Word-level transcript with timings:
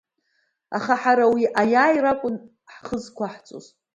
Аха, 0.77 0.93
ҳара 1.01 1.25
уи 1.33 1.43
аиааира 1.61 2.11
акәын 2.13 2.35
ҳхы 2.73 2.97
зқәаҳҵоз. 3.03 3.65